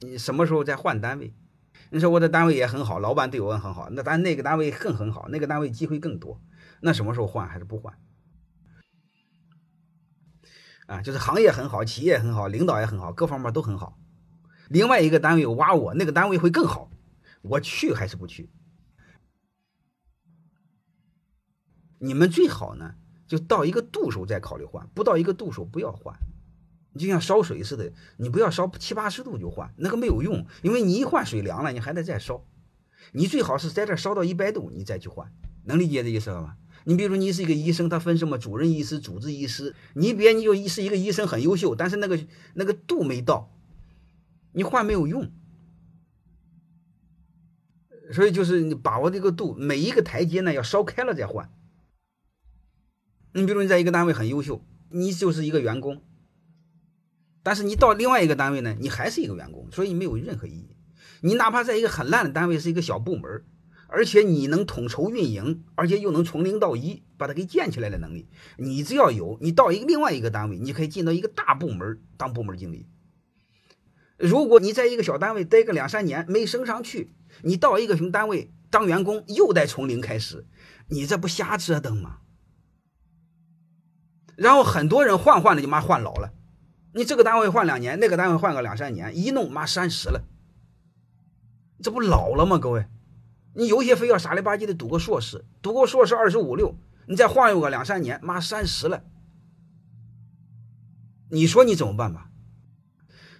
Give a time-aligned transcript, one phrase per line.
[0.00, 1.34] 你什么时候再换单位？
[1.90, 6.40] 你说我的单位也很好，老板对我很好，那咱那个单位更很好，那个单位机会更多，
[6.80, 7.98] 那什么时候换还是不换？
[10.86, 13.98] 啊，就是行业很好，企业很好，领导也很好，各方面都很好。
[14.68, 16.90] 另外一个单位挖我，那个单位会更好，
[17.42, 18.50] 我去还是不去？
[21.98, 22.94] 你们最好呢，
[23.26, 26.16] 就到一个度数再考虑换，不到一个度数不要换。
[26.92, 32.44] 你就像烧水似的，你不要烧七八十度就换，那个没有用，因为你一换水凉了，你还得再烧。
[33.12, 35.32] 你最好是在这烧到一百度，你再去换，
[35.64, 36.56] 能理解这意思了吗？
[36.84, 42.18] 你比如你是一个医生，他分什么主任医师、主治医师，你别你就是一个医生很优秀，但是那个
[42.54, 43.52] 那个度没到，
[44.52, 45.30] 你换没有用。
[48.12, 51.52] 所以就是你把握这个度，每一个台阶呢要烧开了再换。
[53.34, 56.02] 你比如你在一个单位很优秀，你就是一个员工。
[57.42, 60.76] 但是你到另外一个单位呢，你还是一个员工，所以没有任何意义。
[61.22, 63.44] 你哪怕在一个很烂的单位，是一个小部门，
[63.88, 72.86] 而且你能统筹运营，而且又能从零到一把它给建起来的能力，你只要有，你到一个另外一个单位，你可以进到一个大部门当部门经理。
[74.18, 80.46] 如果你在一个小单位待个两三年没升上去，你到一个什么单位当员工又得从零开始，
[80.88, 82.18] 你这不瞎折腾吗？
[84.36, 86.34] 然后很多人换换的就妈换老了。
[86.92, 90.24] 你这个单位换两年，那个单位换个两三年，一弄妈三十了，
[91.82, 92.58] 这不老了吗？
[92.58, 92.86] 各位，
[93.54, 96.74] 你有些非要傻里吧唧的读个硕士，读个硕士二十五六，
[97.06, 99.04] 你再晃悠个两三年，妈三十了，
[101.30, 102.30] 你说你怎么办吧？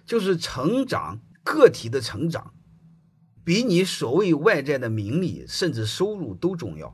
[0.05, 2.53] 就是成长，个体的成长，
[3.43, 6.93] 比你所谓外在的名利甚至收入都重要。